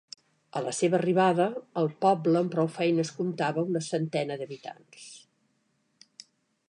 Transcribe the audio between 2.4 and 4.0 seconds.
amb prou feines comptava una